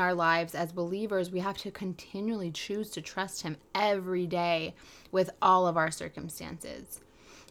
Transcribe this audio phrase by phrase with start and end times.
[0.00, 4.74] our lives as believers, we have to continually choose to trust Him every day
[5.12, 7.00] with all of our circumstances.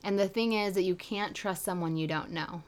[0.03, 2.63] And the thing is that you can't trust someone you don't know.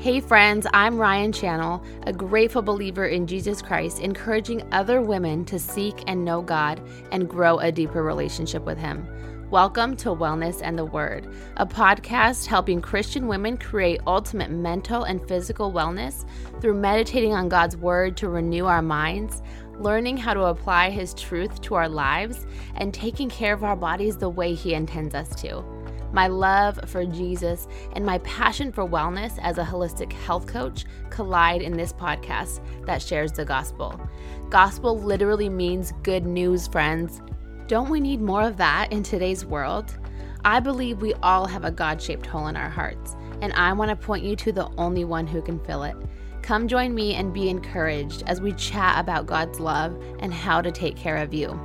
[0.00, 5.58] Hey, friends, I'm Ryan Channel, a grateful believer in Jesus Christ, encouraging other women to
[5.58, 6.80] seek and know God
[7.12, 9.06] and grow a deeper relationship with Him.
[9.50, 11.26] Welcome to Wellness and the Word,
[11.56, 16.24] a podcast helping Christian women create ultimate mental and physical wellness
[16.60, 19.42] through meditating on God's Word to renew our minds,
[19.76, 22.46] learning how to apply His truth to our lives,
[22.76, 25.64] and taking care of our bodies the way He intends us to.
[26.12, 31.60] My love for Jesus and my passion for wellness as a holistic health coach collide
[31.60, 34.00] in this podcast that shares the gospel.
[34.48, 37.20] Gospel literally means good news, friends.
[37.70, 39.96] Don't we need more of that in today's world?
[40.44, 43.90] I believe we all have a God shaped hole in our hearts, and I want
[43.90, 45.94] to point you to the only one who can fill it.
[46.42, 50.72] Come join me and be encouraged as we chat about God's love and how to
[50.72, 51.60] take care of you.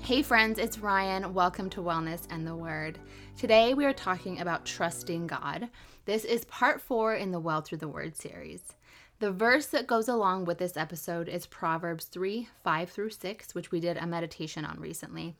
[0.00, 1.32] Hey, friends, it's Ryan.
[1.32, 2.98] Welcome to Wellness and the Word.
[3.36, 5.68] Today we are talking about trusting God.
[6.04, 8.74] This is part four in the Well Through the Word series.
[9.18, 13.70] The verse that goes along with this episode is Proverbs 3 5 through 6, which
[13.70, 15.34] we did a meditation on recently.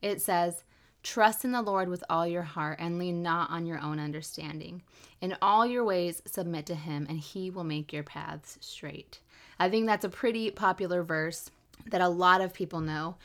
[0.00, 0.62] It says,
[1.02, 4.82] Trust in the Lord with all your heart and lean not on your own understanding.
[5.20, 9.18] In all your ways, submit to Him, and He will make your paths straight.
[9.58, 11.50] I think that's a pretty popular verse
[11.86, 13.16] that a lot of people know,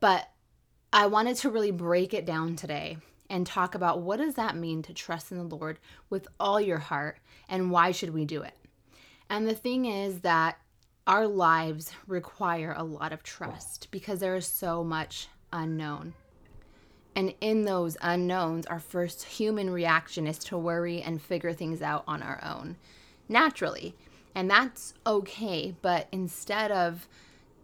[0.00, 0.30] but
[0.92, 2.96] I wanted to really break it down today
[3.30, 5.78] and talk about what does that mean to trust in the Lord
[6.10, 8.54] with all your heart and why should we do it?
[9.28, 10.58] And the thing is that
[11.06, 16.14] our lives require a lot of trust because there is so much unknown.
[17.16, 22.04] And in those unknowns, our first human reaction is to worry and figure things out
[22.08, 22.76] on our own
[23.28, 23.94] naturally.
[24.34, 25.74] And that's okay.
[25.80, 27.06] But instead of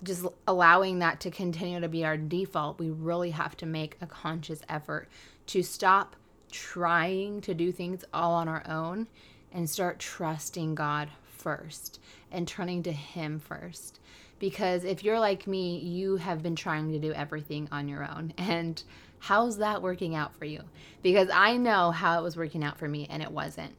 [0.03, 4.07] just allowing that to continue to be our default, we really have to make a
[4.07, 5.09] conscious effort
[5.47, 6.17] to stop
[6.53, 9.09] trying to do things all on our own
[9.53, 14.01] and start trusting God first and turning to Him first.
[14.39, 18.33] Because if you're like me, you have been trying to do everything on your own.
[18.39, 18.83] And
[19.19, 20.63] how's that working out for you?
[21.03, 23.75] Because I know how it was working out for me and it wasn't.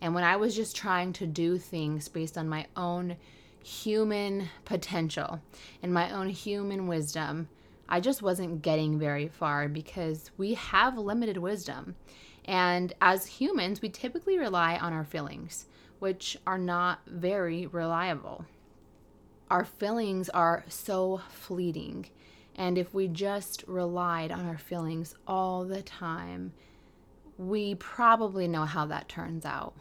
[0.00, 3.16] And when I was just trying to do things based on my own
[3.64, 5.40] human potential
[5.82, 7.48] and my own human wisdom,
[7.88, 11.96] I just wasn't getting very far because we have limited wisdom.
[12.46, 15.66] And as humans, we typically rely on our feelings,
[15.98, 18.46] which are not very reliable.
[19.50, 22.06] Our feelings are so fleeting.
[22.54, 26.52] And if we just relied on our feelings all the time,
[27.36, 29.74] we probably know how that turns out.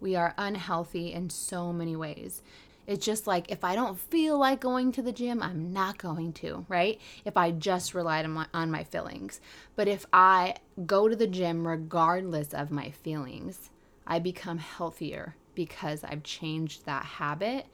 [0.00, 2.42] We are unhealthy in so many ways
[2.86, 6.32] it's just like if I don't feel like going to the gym, I'm not going
[6.34, 7.00] to, right?
[7.24, 9.40] If I just relied on my, on my feelings.
[9.76, 10.56] But if I
[10.86, 13.70] go to the gym regardless of my feelings,
[14.06, 17.66] I become healthier because I've changed that habit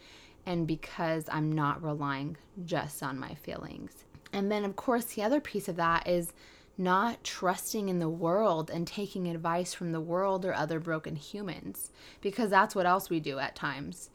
[0.44, 4.04] and because I'm not relying just on my feelings.
[4.32, 6.32] And then, of course, the other piece of that is
[6.76, 11.90] not trusting in the world and taking advice from the world or other broken humans
[12.20, 14.10] because that's what else we do at times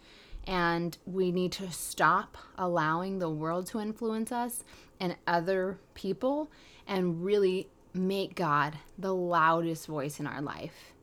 [0.46, 4.64] and we need to stop allowing the world to influence us
[5.00, 6.52] and other people
[6.88, 10.94] and really make God the loudest voice in our life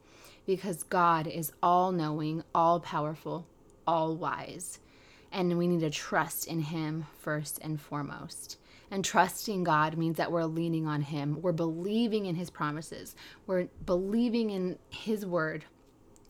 [0.46, 3.46] because God is all knowing, all powerful,
[3.86, 4.80] all wise.
[5.32, 8.58] And we need to trust in Him first and foremost.
[8.90, 11.40] And trusting God means that we're leaning on Him.
[11.40, 13.14] We're believing in His promises.
[13.46, 15.64] We're believing in His word,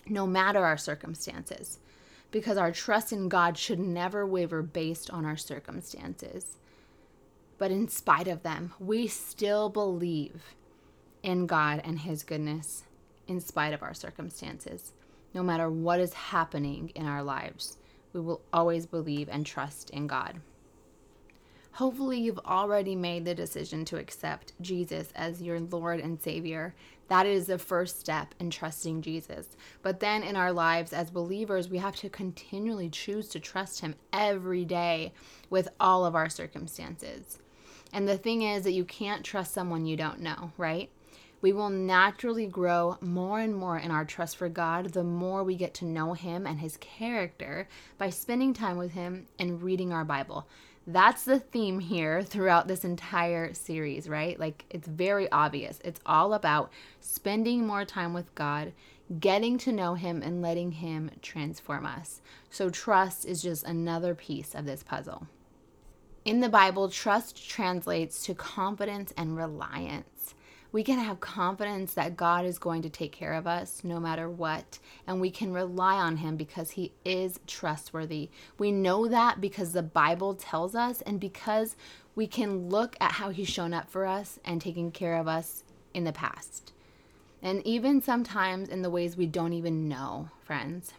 [0.06, 1.78] no matter our circumstances
[2.30, 6.58] because our trust in God should never waver based on our circumstances.
[7.58, 10.54] But in spite of them, we still believe
[11.22, 12.84] in God and His goodness
[13.26, 14.92] in spite of our circumstances.
[15.34, 17.76] No matter what is happening in our lives,
[18.12, 20.40] we will always believe and trust in God.
[21.72, 26.74] Hopefully, you've already made the decision to accept Jesus as your Lord and Savior.
[27.08, 29.48] That is the first step in trusting Jesus.
[29.82, 33.94] But then in our lives as believers, we have to continually choose to trust Him
[34.12, 35.12] every day
[35.48, 37.38] with all of our circumstances.
[37.92, 40.90] And the thing is that you can't trust someone you don't know, right?
[41.42, 45.56] We will naturally grow more and more in our trust for God the more we
[45.56, 47.66] get to know Him and His character
[47.96, 50.46] by spending time with Him and reading our Bible.
[50.86, 54.38] That's the theme here throughout this entire series, right?
[54.38, 55.78] Like it's very obvious.
[55.84, 58.72] It's all about spending more time with God,
[59.18, 62.22] getting to know Him and letting Him transform us.
[62.50, 65.26] So, trust is just another piece of this puzzle.
[66.24, 70.34] In the Bible, trust translates to confidence and reliance.
[70.72, 74.28] We can have confidence that God is going to take care of us no matter
[74.28, 78.30] what, and we can rely on Him because He is trustworthy.
[78.58, 81.76] We know that because the Bible tells us, and because
[82.14, 85.64] we can look at how He's shown up for us and taken care of us
[85.92, 86.72] in the past
[87.42, 90.92] and even sometimes in the ways we don't even know, friends.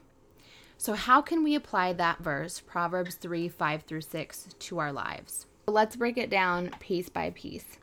[0.77, 5.45] So, how can we apply that verse, Proverbs 3 5 through 6, to our lives?
[5.67, 7.77] Let's break it down piece by piece.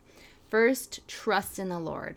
[0.48, 2.16] First, trust in the Lord.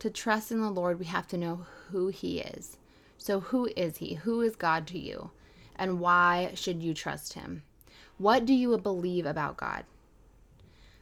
[0.00, 2.76] To trust in the Lord, we have to know who He is.
[3.16, 4.14] So, who is He?
[4.14, 5.30] Who is God to you?
[5.76, 7.62] And why should you trust Him?
[8.16, 9.84] What do you believe about God?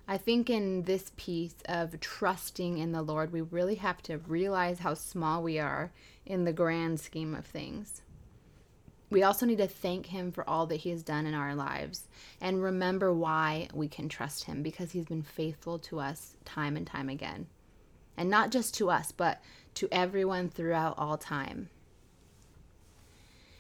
[0.08, 4.80] I think in this piece of trusting in the Lord, we really have to realize
[4.80, 5.90] how small we are
[6.24, 8.02] in the grand scheme of things.
[9.08, 12.08] We also need to thank Him for all that He has done in our lives
[12.40, 16.86] and remember why we can trust Him because He's been faithful to us time and
[16.86, 17.46] time again.
[18.16, 19.40] And not just to us, but
[19.74, 21.68] to everyone throughout all time.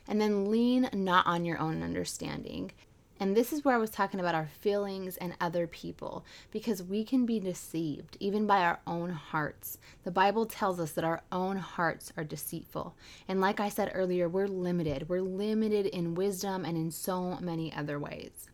[0.08, 2.72] And then lean not on your own understanding.
[3.18, 7.04] And this is where I was talking about our feelings and other people because we
[7.04, 9.78] can be deceived even by our own hearts.
[10.04, 12.94] The Bible tells us that our own hearts are deceitful.
[13.26, 15.08] And like I said earlier, we're limited.
[15.08, 18.48] We're limited in wisdom and in so many other ways.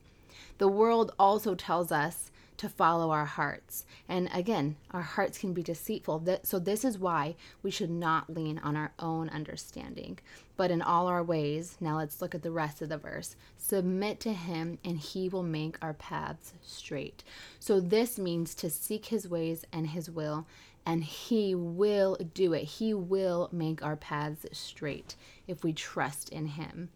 [0.59, 2.31] The world also tells us
[2.63, 3.85] to follow our hearts.
[4.09, 6.25] And again, our hearts can be deceitful.
[6.45, 10.21] So, this is why we should not lean on our own understanding,
[10.57, 11.77] but in all our ways.
[11.81, 13.35] Now, let's look at the rest of the verse.
[13.59, 17.25] Submit to Him, and He will make our paths straight.
[17.59, 20.47] So, this means to seek His ways and His will,
[20.87, 22.63] and He will do it.
[22.63, 25.17] He will make our paths straight
[25.49, 26.91] if we trust in Him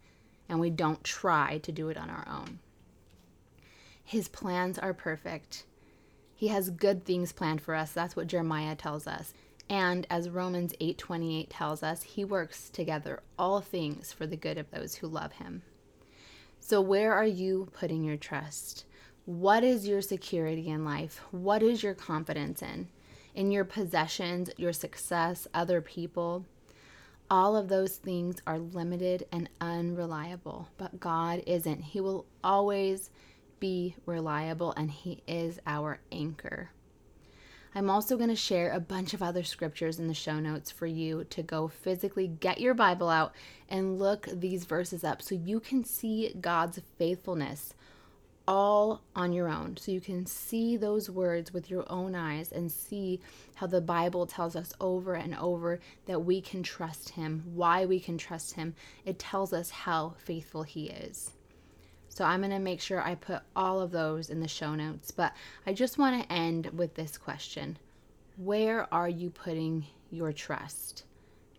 [0.47, 2.59] and we don't try to do it on our own.
[4.07, 5.65] His plans are perfect.
[6.33, 7.91] He has good things planned for us.
[7.91, 9.33] That's what Jeremiah tells us.
[9.69, 14.71] And as Romans 8:28 tells us, he works together all things for the good of
[14.71, 15.61] those who love him.
[16.61, 18.85] So where are you putting your trust?
[19.25, 21.21] What is your security in life?
[21.31, 22.87] What is your confidence in?
[23.35, 26.45] In your possessions, your success, other people?
[27.29, 31.81] All of those things are limited and unreliable, but God isn't.
[31.81, 33.09] He will always
[33.59, 36.71] be reliable, and He is our anchor.
[37.75, 40.87] I'm also going to share a bunch of other scriptures in the show notes for
[40.87, 43.35] you to go physically get your Bible out
[43.69, 47.75] and look these verses up so you can see God's faithfulness
[48.47, 49.77] all on your own.
[49.77, 53.19] So you can see those words with your own eyes and see
[53.55, 57.99] how the Bible tells us over and over that we can trust Him, why we
[57.99, 58.73] can trust Him.
[59.05, 61.31] It tells us how faithful He is.
[62.17, 65.11] So I'm going to make sure I put all of those in the show notes.
[65.11, 65.33] But
[65.67, 67.77] I just want to end with this question
[68.37, 71.03] Where are you putting your trust?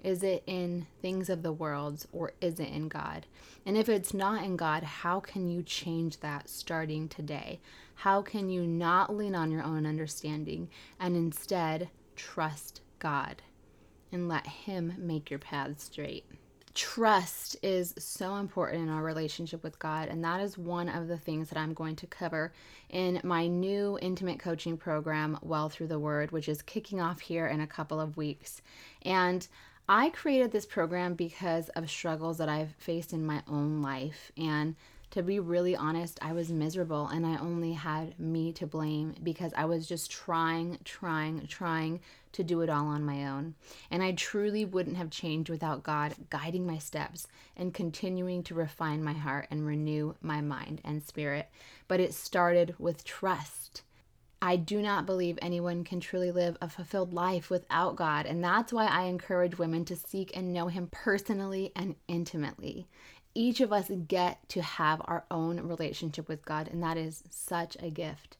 [0.02, 3.26] Is it in things of the world or is it in God?
[3.64, 7.60] And if it's not in God, how can you change that starting today?
[7.94, 13.42] How can you not lean on your own understanding and instead trust God
[14.10, 16.24] and let Him make your path straight?
[16.74, 21.18] Trust is so important in our relationship with God, and that is one of the
[21.18, 22.52] things that I'm going to cover
[22.88, 27.46] in my new intimate coaching program, Well Through the Word, which is kicking off here
[27.46, 28.62] in a couple of weeks.
[29.02, 29.46] And
[29.88, 34.30] I created this program because of struggles that I've faced in my own life.
[34.36, 34.76] And
[35.12, 39.52] to be really honest, I was miserable and I only had me to blame because
[39.56, 42.00] I was just trying, trying, trying
[42.32, 43.54] to do it all on my own.
[43.90, 49.02] And I truly wouldn't have changed without God guiding my steps and continuing to refine
[49.02, 51.48] my heart and renew my mind and spirit.
[51.86, 53.82] But it started with trust.
[54.40, 58.72] I do not believe anyone can truly live a fulfilled life without God, and that's
[58.72, 62.86] why I encourage women to seek and know Him personally and intimately.
[63.34, 67.76] Each of us get to have our own relationship with God, and that is such
[67.80, 68.36] a gift.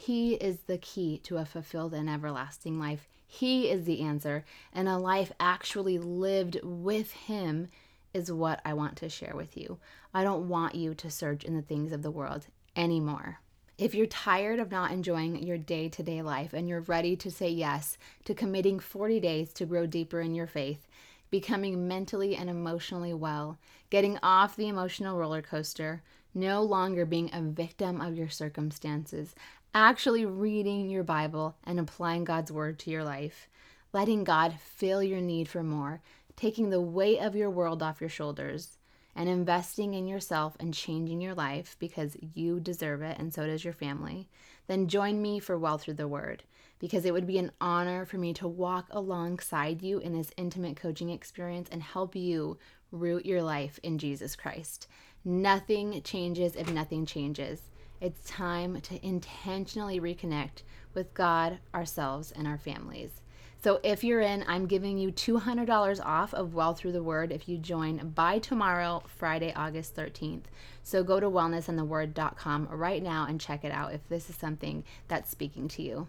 [0.00, 3.08] He is the key to a fulfilled and everlasting life.
[3.26, 7.66] He is the answer, and a life actually lived with Him
[8.14, 9.78] is what I want to share with you.
[10.14, 13.40] I don't want you to search in the things of the world anymore.
[13.76, 17.30] If you're tired of not enjoying your day to day life and you're ready to
[17.30, 20.86] say yes to committing 40 days to grow deeper in your faith,
[21.28, 23.58] becoming mentally and emotionally well,
[23.90, 26.02] getting off the emotional roller coaster,
[26.34, 29.34] no longer being a victim of your circumstances,
[29.74, 33.48] actually reading your Bible and applying God's word to your life,
[33.92, 36.00] letting God fill your need for more,
[36.36, 38.78] taking the weight of your world off your shoulders
[39.14, 43.64] and investing in yourself and changing your life because you deserve it and so does
[43.64, 44.28] your family,
[44.68, 46.44] then join me for Well Through the Word
[46.78, 50.76] because it would be an honor for me to walk alongside you in this intimate
[50.76, 52.56] coaching experience and help you
[52.92, 54.86] root your life in Jesus Christ.
[55.24, 57.62] Nothing changes if nothing changes.
[58.00, 60.62] It's time to intentionally reconnect
[60.94, 63.22] with God, ourselves, and our families.
[63.60, 67.48] So if you're in, I'm giving you $200 off of Well Through the Word if
[67.48, 70.44] you join by tomorrow, Friday, August 13th.
[70.84, 75.30] So go to wellnessandtheword.com right now and check it out if this is something that's
[75.30, 76.06] speaking to you.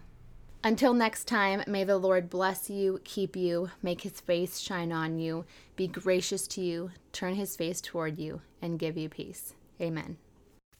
[0.62, 5.18] Until next time, may the Lord bless you, keep you, make his face shine on
[5.18, 5.44] you,
[5.74, 9.54] be gracious to you, turn his face toward you, and give you peace.
[9.80, 10.18] Amen.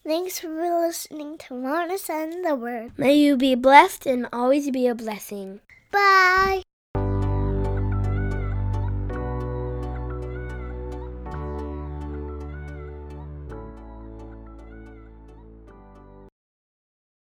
[0.05, 2.93] Thanks for listening to Wellness and the Word.
[2.97, 5.61] May you be blessed and always be a blessing.
[5.93, 6.63] Bye.